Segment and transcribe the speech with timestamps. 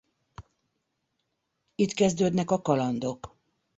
[1.75, 3.35] Itt kezdődnek a kalandok.